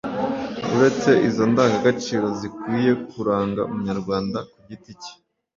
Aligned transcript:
uretse 0.75 1.09
izo 1.27 1.43
ndangagaciro 1.51 2.25
zikwiye 2.39 2.91
kuranga 3.09 3.61
umunyarwanda 3.71 4.37
ku 4.51 4.57
giti 4.67 4.93
ke 5.01 5.11